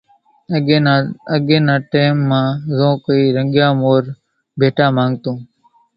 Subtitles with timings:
[1.35, 4.03] اڳي نا ٽيم مان زو ڪونئين رنڳيا مورِ
[4.59, 5.31] ڀيٽا ماڳتو،